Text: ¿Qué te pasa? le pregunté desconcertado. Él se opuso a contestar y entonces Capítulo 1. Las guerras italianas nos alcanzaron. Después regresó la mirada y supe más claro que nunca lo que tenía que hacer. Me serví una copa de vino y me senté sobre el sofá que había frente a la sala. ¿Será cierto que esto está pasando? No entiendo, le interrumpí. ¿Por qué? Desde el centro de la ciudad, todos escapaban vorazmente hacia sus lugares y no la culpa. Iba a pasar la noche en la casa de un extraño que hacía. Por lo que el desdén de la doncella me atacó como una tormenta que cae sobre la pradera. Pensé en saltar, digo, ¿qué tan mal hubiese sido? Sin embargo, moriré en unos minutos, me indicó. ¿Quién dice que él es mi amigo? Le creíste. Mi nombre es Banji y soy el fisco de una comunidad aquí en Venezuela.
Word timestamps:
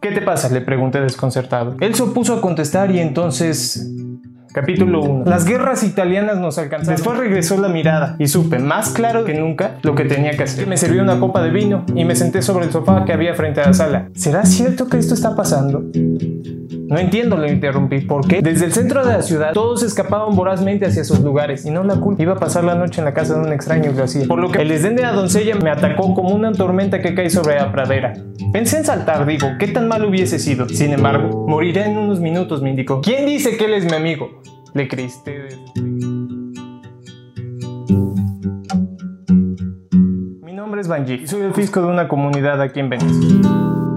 ¿Qué 0.00 0.12
te 0.12 0.22
pasa? 0.22 0.48
le 0.48 0.60
pregunté 0.60 1.00
desconcertado. 1.00 1.76
Él 1.80 1.94
se 1.94 2.02
opuso 2.02 2.34
a 2.34 2.40
contestar 2.40 2.90
y 2.90 3.00
entonces 3.00 3.86
Capítulo 4.52 5.02
1. 5.02 5.24
Las 5.26 5.44
guerras 5.44 5.84
italianas 5.84 6.38
nos 6.38 6.58
alcanzaron. 6.58 6.96
Después 6.96 7.18
regresó 7.18 7.60
la 7.60 7.68
mirada 7.68 8.16
y 8.18 8.26
supe 8.26 8.58
más 8.58 8.90
claro 8.90 9.24
que 9.24 9.34
nunca 9.34 9.76
lo 9.82 9.94
que 9.94 10.04
tenía 10.04 10.32
que 10.32 10.42
hacer. 10.42 10.66
Me 10.66 10.76
serví 10.76 10.98
una 10.98 11.20
copa 11.20 11.42
de 11.42 11.50
vino 11.50 11.84
y 11.94 12.04
me 12.04 12.16
senté 12.16 12.42
sobre 12.42 12.66
el 12.66 12.72
sofá 12.72 13.04
que 13.04 13.12
había 13.12 13.34
frente 13.34 13.60
a 13.60 13.68
la 13.68 13.74
sala. 13.74 14.08
¿Será 14.14 14.44
cierto 14.44 14.88
que 14.88 14.98
esto 14.98 15.14
está 15.14 15.36
pasando? 15.36 15.84
No 16.90 16.98
entiendo, 16.98 17.36
le 17.36 17.52
interrumpí. 17.52 18.00
¿Por 18.00 18.26
qué? 18.26 18.42
Desde 18.42 18.64
el 18.64 18.72
centro 18.72 19.06
de 19.06 19.12
la 19.12 19.22
ciudad, 19.22 19.52
todos 19.52 19.84
escapaban 19.84 20.34
vorazmente 20.34 20.86
hacia 20.86 21.04
sus 21.04 21.20
lugares 21.20 21.64
y 21.64 21.70
no 21.70 21.84
la 21.84 21.94
culpa. 21.94 22.20
Iba 22.20 22.32
a 22.32 22.38
pasar 22.40 22.64
la 22.64 22.74
noche 22.74 23.00
en 23.00 23.04
la 23.04 23.14
casa 23.14 23.34
de 23.34 23.46
un 23.46 23.52
extraño 23.52 23.94
que 23.94 24.02
hacía. 24.02 24.26
Por 24.26 24.40
lo 24.40 24.50
que 24.50 24.62
el 24.62 24.68
desdén 24.70 24.96
de 24.96 25.02
la 25.02 25.12
doncella 25.12 25.54
me 25.54 25.70
atacó 25.70 26.12
como 26.14 26.30
una 26.30 26.50
tormenta 26.50 27.00
que 27.00 27.14
cae 27.14 27.30
sobre 27.30 27.54
la 27.54 27.70
pradera. 27.70 28.14
Pensé 28.52 28.78
en 28.78 28.84
saltar, 28.84 29.24
digo, 29.24 29.46
¿qué 29.60 29.68
tan 29.68 29.86
mal 29.86 30.04
hubiese 30.04 30.40
sido? 30.40 30.68
Sin 30.68 30.92
embargo, 30.92 31.46
moriré 31.46 31.84
en 31.84 31.96
unos 31.96 32.18
minutos, 32.18 32.60
me 32.60 32.70
indicó. 32.70 33.00
¿Quién 33.00 33.24
dice 33.24 33.56
que 33.56 33.66
él 33.66 33.74
es 33.74 33.84
mi 33.84 33.94
amigo? 33.94 34.42
Le 34.74 34.88
creíste. 34.88 35.46
Mi 40.42 40.52
nombre 40.52 40.80
es 40.80 40.88
Banji 40.88 41.14
y 41.22 41.26
soy 41.28 41.42
el 41.42 41.54
fisco 41.54 41.82
de 41.82 41.86
una 41.86 42.08
comunidad 42.08 42.60
aquí 42.60 42.80
en 42.80 42.90
Venezuela. 42.90 43.89